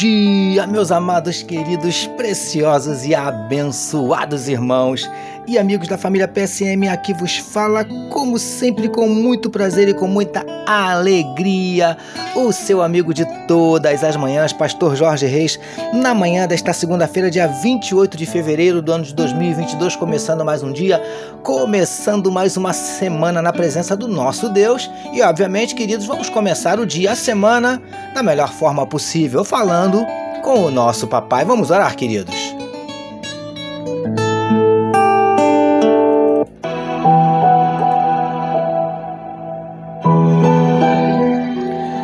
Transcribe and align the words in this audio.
dia, 0.00 0.39
meus 0.66 0.90
amados, 0.90 1.42
queridos, 1.42 2.06
preciosos 2.16 3.06
e 3.06 3.14
abençoados 3.14 4.48
irmãos 4.48 5.08
e 5.46 5.58
amigos 5.58 5.88
da 5.88 5.96
família 5.96 6.28
PSM. 6.28 6.88
Aqui 6.88 7.12
vos 7.12 7.36
fala, 7.36 7.84
como 8.10 8.38
sempre, 8.38 8.88
com 8.88 9.08
muito 9.08 9.50
prazer 9.50 9.88
e 9.88 9.94
com 9.94 10.06
muita 10.06 10.44
alegria, 10.66 11.96
o 12.36 12.52
seu 12.52 12.82
amigo 12.82 13.12
de 13.12 13.24
todas 13.46 14.04
as 14.04 14.16
manhãs, 14.16 14.52
Pastor 14.52 14.94
Jorge 14.94 15.26
Reis, 15.26 15.58
na 15.92 16.14
manhã 16.14 16.46
desta 16.46 16.72
segunda-feira, 16.72 17.30
dia 17.30 17.48
28 17.48 18.16
de 18.16 18.26
fevereiro 18.26 18.80
do 18.80 18.92
ano 18.92 19.04
de 19.04 19.14
2022, 19.14 19.96
começando 19.96 20.44
mais 20.44 20.62
um 20.62 20.72
dia, 20.72 21.02
começando 21.42 22.30
mais 22.30 22.56
uma 22.56 22.72
semana 22.72 23.42
na 23.42 23.52
presença 23.52 23.96
do 23.96 24.06
nosso 24.06 24.48
Deus. 24.48 24.90
E, 25.12 25.22
obviamente, 25.22 25.74
queridos, 25.74 26.06
vamos 26.06 26.28
começar 26.28 26.78
o 26.78 26.86
dia, 26.86 27.12
a 27.12 27.16
semana, 27.16 27.82
da 28.14 28.22
melhor 28.22 28.52
forma 28.52 28.86
possível, 28.86 29.44
falando 29.44 30.06
com 30.40 30.64
o 30.64 30.70
nosso 30.70 31.06
papai. 31.06 31.44
Vamos 31.44 31.70
orar, 31.70 31.94
queridos. 31.96 32.54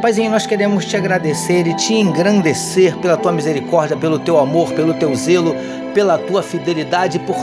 Paizinho, 0.00 0.30
nós 0.30 0.46
queremos 0.46 0.86
te 0.86 0.96
agradecer 0.96 1.66
e 1.66 1.74
te 1.74 1.92
engrandecer 1.92 2.96
pela 2.96 3.16
tua 3.16 3.30
misericórdia, 3.30 3.94
pelo 3.94 4.18
teu 4.18 4.38
amor, 4.38 4.72
pelo 4.72 4.94
teu 4.94 5.14
zelo, 5.14 5.54
pela 5.92 6.16
tua 6.16 6.42
fidelidade, 6.42 7.18
por 7.18 7.36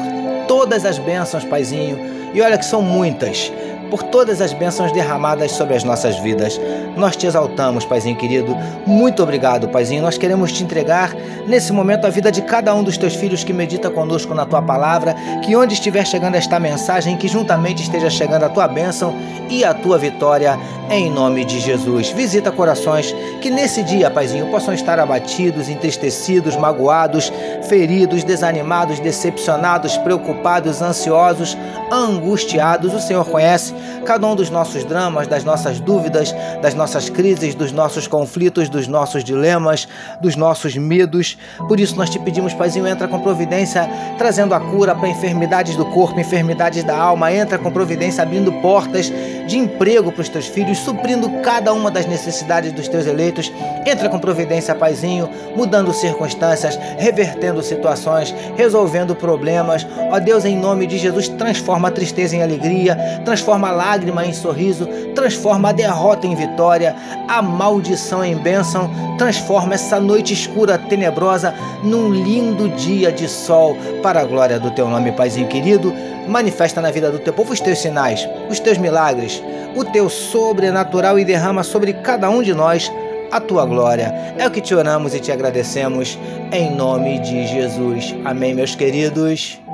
todas 0.47 0.83
as 0.83 0.97
bênçãos, 0.97 1.43
Paizinho. 1.43 1.99
E 2.33 2.41
olha 2.41 2.57
que 2.57 2.65
são 2.65 2.81
muitas 2.81 3.51
por 3.89 4.03
todas 4.03 4.41
as 4.41 4.53
bênçãos 4.53 4.91
derramadas 4.91 5.51
sobre 5.51 5.75
as 5.75 5.83
nossas 5.83 6.17
vidas. 6.19 6.59
Nós 6.95 7.15
te 7.15 7.27
exaltamos, 7.27 7.85
Paizinho 7.85 8.15
querido. 8.15 8.55
Muito 8.85 9.21
obrigado, 9.21 9.67
Paizinho. 9.69 10.01
Nós 10.01 10.17
queremos 10.17 10.51
te 10.51 10.63
entregar 10.63 11.15
nesse 11.47 11.71
momento 11.71 12.07
a 12.07 12.09
vida 12.09 12.31
de 12.31 12.41
cada 12.41 12.73
um 12.73 12.83
dos 12.83 12.97
teus 12.97 13.15
filhos 13.15 13.43
que 13.43 13.53
medita 13.53 13.89
conosco 13.89 14.33
na 14.33 14.45
tua 14.45 14.61
palavra, 14.61 15.15
que 15.43 15.55
onde 15.55 15.73
estiver 15.73 16.05
chegando 16.05 16.35
esta 16.35 16.59
mensagem, 16.59 17.17
que 17.17 17.27
juntamente 17.27 17.83
esteja 17.83 18.09
chegando 18.09 18.43
a 18.43 18.49
tua 18.49 18.67
bênção 18.67 19.15
e 19.49 19.63
a 19.63 19.73
tua 19.73 19.97
vitória, 19.97 20.57
em 20.89 21.09
nome 21.09 21.45
de 21.45 21.59
Jesus. 21.59 22.09
Visita 22.09 22.51
corações 22.51 23.13
que 23.41 23.49
nesse 23.49 23.83
dia, 23.83 24.09
Paizinho, 24.09 24.47
possam 24.47 24.73
estar 24.73 24.99
abatidos, 24.99 25.69
entristecidos, 25.69 26.55
magoados, 26.55 27.31
feridos, 27.67 28.23
desanimados, 28.23 28.99
decepcionados, 28.99 29.97
preocupados, 29.97 30.81
ansiosos, 30.81 31.57
angustiados. 31.91 32.93
O 32.93 32.99
Senhor 32.99 33.25
conhece 33.25 33.74
cada 34.05 34.25
um 34.27 34.35
dos 34.35 34.49
nossos 34.49 34.83
dramas, 34.83 35.27
das 35.27 35.43
nossas 35.43 35.79
dúvidas, 35.79 36.33
das 36.61 36.73
nossas 36.73 37.09
crises, 37.09 37.55
dos 37.55 37.71
nossos 37.71 38.07
conflitos, 38.07 38.69
dos 38.69 38.87
nossos 38.87 39.23
dilemas, 39.23 39.87
dos 40.21 40.35
nossos 40.35 40.75
medos. 40.75 41.37
Por 41.67 41.79
isso 41.79 41.95
nós 41.95 42.09
te 42.09 42.19
pedimos, 42.19 42.53
Paizinho, 42.53 42.87
entra 42.87 43.07
com 43.07 43.19
providência, 43.19 43.89
trazendo 44.17 44.53
a 44.53 44.59
cura 44.59 44.95
para 44.95 45.09
enfermidades 45.09 45.75
do 45.75 45.85
corpo, 45.85 46.19
enfermidades 46.19 46.83
da 46.83 46.97
alma, 46.97 47.31
entra 47.31 47.57
com 47.57 47.71
providência, 47.71 48.23
abrindo 48.23 48.51
portas 48.61 49.11
de 49.47 49.57
emprego 49.57 50.11
para 50.11 50.21
os 50.21 50.29
teus 50.29 50.47
filhos, 50.47 50.79
suprindo 50.79 51.29
cada 51.41 51.73
uma 51.73 51.91
das 51.91 52.05
necessidades 52.05 52.71
dos 52.71 52.87
teus 52.87 53.05
eleitos. 53.05 53.51
Entra 53.85 54.09
com 54.09 54.19
providência, 54.19 54.75
Paizinho, 54.75 55.29
mudando 55.55 55.93
circunstâncias, 55.93 56.77
revertendo 56.97 57.61
situações, 57.61 58.33
resolvendo 58.55 59.15
problemas. 59.15 59.85
Ó 60.11 60.19
Deus, 60.19 60.45
em 60.45 60.57
nome 60.57 60.87
de 60.87 60.97
Jesus, 60.97 61.27
transforma 61.27 61.87
a 61.87 61.91
tristeza 61.91 62.35
em 62.35 62.43
alegria, 62.43 63.21
transforma 63.23 63.69
a 63.69 63.71
lágrima 63.71 64.25
em 64.25 64.33
sorriso, 64.33 64.87
transforma 65.25 65.69
a 65.69 65.71
derrota 65.71 66.27
em 66.27 66.35
vitória, 66.35 66.95
a 67.27 67.41
maldição 67.41 68.23
em 68.23 68.35
bênção, 68.35 68.91
transforma 69.17 69.73
essa 69.73 69.99
noite 69.99 70.33
escura, 70.33 70.77
tenebrosa, 70.77 71.51
num 71.81 72.11
lindo 72.11 72.69
dia 72.69 73.11
de 73.11 73.27
sol, 73.27 73.75
para 74.03 74.21
a 74.21 74.23
glória 74.23 74.59
do 74.59 74.69
teu 74.69 74.87
nome, 74.87 75.11
Paizinho 75.11 75.47
querido. 75.47 75.91
Manifesta 76.27 76.79
na 76.79 76.91
vida 76.91 77.09
do 77.09 77.17
teu 77.17 77.33
povo 77.33 77.53
os 77.53 77.59
teus 77.59 77.79
sinais, 77.79 78.29
os 78.51 78.59
teus 78.59 78.77
milagres, 78.77 79.41
o 79.75 79.83
teu 79.83 80.11
sobrenatural 80.11 81.17
e 81.17 81.25
derrama 81.25 81.63
sobre 81.63 81.93
cada 81.93 82.29
um 82.29 82.43
de 82.43 82.53
nós 82.53 82.91
a 83.31 83.41
tua 83.41 83.65
glória. 83.65 84.13
É 84.37 84.45
o 84.45 84.51
que 84.51 84.61
te 84.61 84.75
oramos 84.75 85.15
e 85.15 85.19
te 85.19 85.31
agradecemos 85.31 86.19
em 86.51 86.69
nome 86.69 87.17
de 87.17 87.47
Jesus. 87.47 88.15
Amém, 88.23 88.53
meus 88.53 88.75
queridos. 88.75 89.64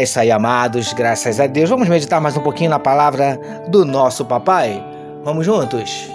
É 0.00 0.02
isso 0.02 0.18
aí, 0.18 0.30
amados, 0.30 0.94
graças 0.94 1.38
a 1.38 1.46
Deus. 1.46 1.68
Vamos 1.68 1.86
meditar 1.86 2.22
mais 2.22 2.34
um 2.34 2.40
pouquinho 2.40 2.70
na 2.70 2.78
palavra 2.78 3.38
do 3.68 3.84
nosso 3.84 4.24
papai? 4.24 4.82
Vamos 5.22 5.44
juntos? 5.44 6.08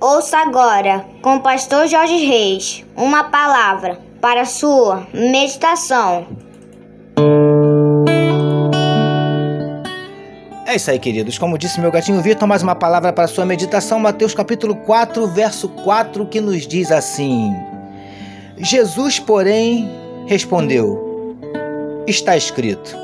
Ouça 0.00 0.38
agora, 0.38 1.06
com 1.22 1.36
o 1.36 1.40
pastor 1.40 1.86
Jorge 1.86 2.16
Reis, 2.16 2.84
uma 2.96 3.22
palavra 3.22 4.00
para 4.20 4.44
sua 4.44 5.06
meditação. 5.14 6.26
É 10.66 10.74
isso 10.74 10.90
aí, 10.90 10.98
queridos. 10.98 11.38
Como 11.38 11.56
disse 11.56 11.80
meu 11.80 11.92
gatinho 11.92 12.20
Vitor, 12.20 12.48
mais 12.48 12.60
uma 12.60 12.74
palavra 12.74 13.12
para 13.12 13.28
sua 13.28 13.46
meditação, 13.46 14.00
Mateus 14.00 14.34
capítulo 14.34 14.74
4, 14.74 15.28
verso 15.28 15.68
4, 15.68 16.26
que 16.26 16.40
nos 16.40 16.66
diz 16.66 16.90
assim: 16.90 17.54
Jesus, 18.58 19.20
porém, 19.20 20.02
respondeu: 20.26 21.36
Está 22.06 22.36
escrito. 22.36 22.96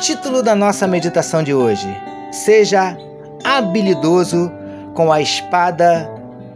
Título 0.00 0.42
da 0.42 0.54
nossa 0.54 0.86
meditação 0.86 1.42
de 1.42 1.54
hoje: 1.54 1.88
Seja 2.32 2.96
habilidoso 3.44 4.50
com 4.94 5.12
a 5.12 5.20
espada 5.20 6.10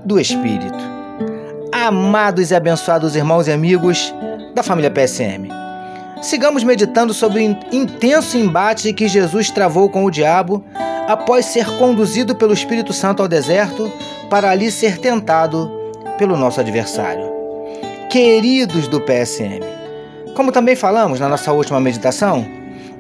do 0.05 0.19
Espírito. 0.19 0.95
Amados 1.73 2.51
e 2.51 2.55
abençoados 2.55 3.17
irmãos 3.17 3.47
e 3.47 3.53
amigos 3.53 4.15
da 4.55 4.63
família 4.63 4.91
PSM, 4.91 5.49
sigamos 6.23 6.63
meditando 6.63 7.13
sobre 7.13 7.41
o 7.41 7.75
intenso 7.75 8.39
embate 8.39 8.93
que 8.93 9.09
Jesus 9.09 9.51
travou 9.51 9.91
com 9.91 10.05
o 10.05 10.11
diabo 10.11 10.65
após 11.09 11.47
ser 11.47 11.67
conduzido 11.77 12.37
pelo 12.37 12.55
Espírito 12.55 12.93
Santo 12.93 13.21
ao 13.21 13.29
deserto 13.29 13.91
para 14.31 14.51
ali 14.51 14.71
ser 14.71 14.99
tentado 14.99 15.71
pelo 16.17 16.37
nosso 16.37 16.61
adversário 16.61 17.34
queridos 18.15 18.87
do 18.87 19.01
PSM. 19.01 19.59
Como 20.37 20.53
também 20.53 20.77
falamos 20.77 21.19
na 21.19 21.29
nossa 21.29 21.53
última 21.53 21.81
meditação, 21.81 22.47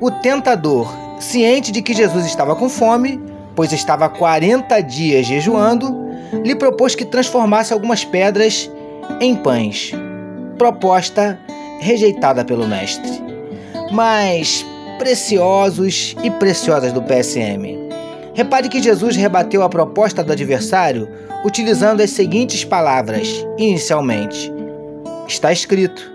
o 0.01 0.11
tentador, 0.11 0.93
ciente 1.21 1.71
de 1.71 1.83
que 1.83 1.95
Jesus 1.95 2.27
estava 2.27 2.57
com 2.57 2.69
fome, 2.69 3.23
pois 3.55 3.73
estava 3.73 4.09
40 4.09 4.81
dias 4.81 5.25
jejuando, 5.25 5.97
lhe 6.43 6.57
propôs 6.57 6.97
que 6.97 7.05
transformasse 7.05 7.73
algumas 7.73 8.05
pedras 8.05 8.69
em 9.21 9.37
pães. 9.37 9.93
Proposta 10.59 11.39
rejeitada 11.79 12.45
pelo 12.45 12.67
mestre. 12.67 13.23
Mas 13.93 14.67
preciosos 14.99 16.17
e 16.25 16.31
preciosas 16.33 16.93
do 16.93 17.01
PSM. 17.01 17.79
Repare 18.35 18.69
que 18.69 18.83
Jesus 18.83 19.15
rebateu 19.15 19.63
a 19.63 19.69
proposta 19.69 20.25
do 20.25 20.33
adversário 20.33 21.09
utilizando 21.45 22.01
as 22.01 22.11
seguintes 22.11 22.65
palavras, 22.65 23.47
inicialmente: 23.57 24.53
Está 25.27 25.53
escrito. 25.53 26.13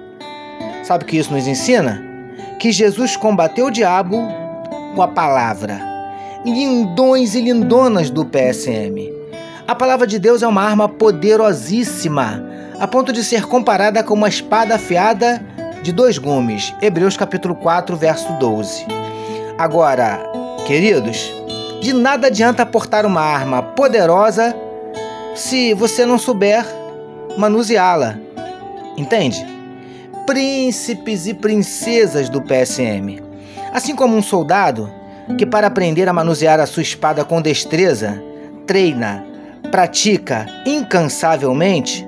Sabe 0.84 1.04
o 1.04 1.08
que 1.08 1.18
isso 1.18 1.34
nos 1.34 1.48
ensina? 1.48 2.02
Que 2.60 2.72
Jesus 2.72 3.16
combateu 3.16 3.68
o 3.68 3.72
diabo 3.72 4.28
com 4.96 5.02
a 5.02 5.08
palavra. 5.08 5.82
Lindões 6.46 7.36
e 7.36 7.42
lindonas 7.42 8.10
do 8.10 8.26
PSM. 8.26 9.12
A 9.68 9.76
palavra 9.76 10.08
de 10.08 10.18
Deus 10.18 10.42
é 10.42 10.48
uma 10.48 10.64
arma 10.64 10.88
poderosíssima, 10.88 12.44
a 12.80 12.88
ponto 12.88 13.12
de 13.12 13.24
ser 13.24 13.46
comparada 13.46 14.04
com 14.04 14.14
uma 14.14 14.30
espada 14.30 14.76
afiada 14.76 15.44
de 15.84 15.92
dois 15.92 16.18
gumes. 16.18 16.74
Hebreus 16.82 17.18
capítulo 17.18 17.56
4, 17.56 17.96
verso 17.96 18.32
12. 18.34 18.86
Agora, 19.58 20.20
queridos, 20.66 21.34
de 21.82 21.94
nada 21.94 22.28
adianta 22.28 22.66
portar 22.66 23.06
uma 23.06 23.22
arma 23.22 23.62
poderosa 23.62 24.56
se 25.36 25.74
você 25.74 26.06
não 26.06 26.18
souber 26.18 26.66
manuseá-la. 27.38 28.18
Entende? 29.00 29.46
Príncipes 30.26 31.26
e 31.26 31.34
princesas 31.34 32.28
do 32.28 32.42
PSM. 32.42 33.22
Assim 33.74 33.96
como 33.96 34.16
um 34.16 34.22
soldado 34.22 34.92
que, 35.38 35.46
para 35.46 35.68
aprender 35.68 36.10
a 36.10 36.14
manusear 36.14 36.60
a 36.60 36.66
sua 36.66 36.84
espada 36.84 37.24
com 37.24 37.42
destreza, 37.42 38.22
treina, 38.68 39.26
pratica 39.72 40.46
incansavelmente, 40.66 42.08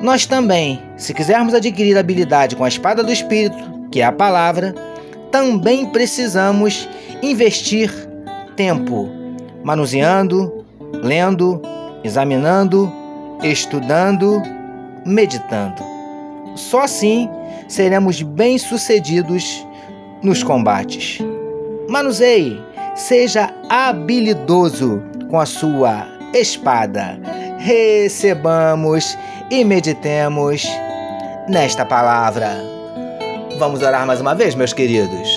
Nós 0.00 0.24
também, 0.24 0.80
se 0.96 1.12
quisermos 1.12 1.52
adquirir 1.52 1.98
habilidade 1.98 2.56
com 2.56 2.64
a 2.64 2.68
espada 2.68 3.04
do 3.04 3.12
Espírito, 3.12 3.88
que 3.90 4.00
é 4.00 4.04
a 4.04 4.10
palavra, 4.10 4.74
também 5.30 5.84
precisamos 5.84 6.88
investir 7.22 7.92
tempo 8.56 9.10
manuseando, 9.62 10.64
lendo, 11.02 11.60
examinando, 12.02 12.90
estudando, 13.42 14.42
meditando. 15.04 15.99
Só 16.54 16.80
assim 16.80 17.28
seremos 17.68 18.22
bem-sucedidos 18.22 19.66
nos 20.22 20.42
combates. 20.42 21.18
Manuseie, 21.88 22.60
seja 22.94 23.52
habilidoso 23.68 25.02
com 25.28 25.38
a 25.38 25.46
sua 25.46 26.06
espada. 26.34 27.18
Recebamos 27.58 29.16
e 29.50 29.64
meditemos 29.64 30.66
nesta 31.48 31.84
palavra. 31.84 32.56
Vamos 33.58 33.82
orar 33.82 34.06
mais 34.06 34.20
uma 34.20 34.34
vez, 34.34 34.54
meus 34.54 34.72
queridos. 34.72 35.28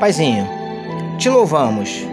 Paizinho, 0.00 0.57
te 1.18 1.28
louvamos 1.28 2.06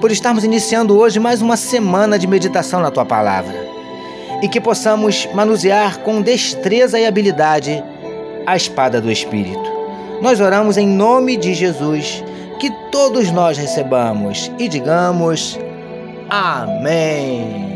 por 0.00 0.10
estarmos 0.10 0.42
iniciando 0.42 0.98
hoje 0.98 1.20
mais 1.20 1.40
uma 1.40 1.56
semana 1.56 2.18
de 2.18 2.26
meditação 2.26 2.80
na 2.80 2.90
tua 2.90 3.04
palavra 3.04 3.54
e 4.42 4.48
que 4.48 4.60
possamos 4.60 5.28
manusear 5.32 6.00
com 6.00 6.20
destreza 6.20 6.98
e 6.98 7.06
habilidade 7.06 7.82
a 8.44 8.56
espada 8.56 9.00
do 9.00 9.12
Espírito. 9.12 9.78
Nós 10.20 10.40
oramos 10.40 10.76
em 10.76 10.88
nome 10.88 11.36
de 11.36 11.54
Jesus, 11.54 12.24
que 12.58 12.68
todos 12.90 13.30
nós 13.30 13.56
recebamos 13.56 14.50
e 14.58 14.68
digamos 14.68 15.56
Amém. 16.28 17.68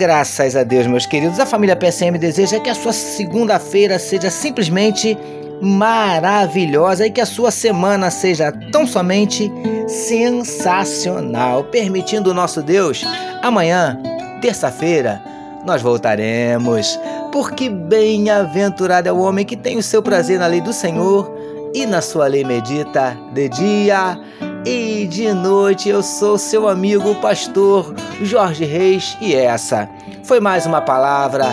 Graças 0.00 0.56
a 0.56 0.62
Deus, 0.62 0.86
meus 0.86 1.04
queridos, 1.04 1.38
a 1.38 1.44
família 1.44 1.76
PSM 1.76 2.16
deseja 2.16 2.58
que 2.58 2.70
a 2.70 2.74
sua 2.74 2.90
segunda-feira 2.90 3.98
seja 3.98 4.30
simplesmente 4.30 5.14
maravilhosa 5.60 7.06
e 7.06 7.10
que 7.10 7.20
a 7.20 7.26
sua 7.26 7.50
semana 7.50 8.10
seja 8.10 8.50
tão 8.72 8.86
somente 8.86 9.52
sensacional. 9.86 11.64
Permitindo 11.64 12.30
o 12.30 12.34
nosso 12.34 12.62
Deus, 12.62 13.04
amanhã, 13.42 14.00
terça-feira, 14.40 15.20
nós 15.66 15.82
voltaremos, 15.82 16.98
porque 17.30 17.68
bem-aventurado 17.68 19.06
é 19.06 19.12
o 19.12 19.18
homem 19.18 19.44
que 19.44 19.54
tem 19.54 19.76
o 19.76 19.82
seu 19.82 20.02
prazer 20.02 20.38
na 20.38 20.46
lei 20.46 20.62
do 20.62 20.72
Senhor 20.72 21.30
e 21.74 21.84
na 21.84 22.00
sua 22.00 22.26
lei 22.26 22.42
medita 22.42 23.14
de 23.34 23.50
dia 23.50 24.18
e 24.64 25.06
de 25.06 25.32
noite 25.32 25.88
eu 25.88 26.02
sou 26.02 26.36
seu 26.36 26.68
amigo 26.68 27.14
pastor 27.16 27.94
Jorge 28.22 28.64
Reis 28.64 29.16
e 29.20 29.34
essa 29.34 29.88
foi 30.24 30.40
mais 30.40 30.66
uma 30.66 30.80
palavra 30.80 31.46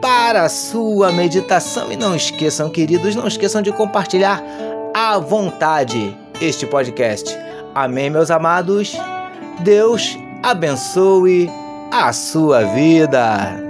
para 0.00 0.42
a 0.42 0.48
sua 0.48 1.12
meditação. 1.12 1.92
E 1.92 1.96
não 1.96 2.14
esqueçam, 2.14 2.70
queridos, 2.70 3.14
não 3.14 3.26
esqueçam 3.26 3.62
de 3.62 3.72
compartilhar 3.72 4.42
à 4.94 5.18
vontade 5.18 6.16
este 6.40 6.66
podcast. 6.66 7.36
Amém, 7.74 8.10
meus 8.10 8.30
amados? 8.30 8.96
Deus 9.60 10.18
abençoe 10.42 11.50
a 11.92 12.12
sua 12.12 12.64
vida. 12.64 13.69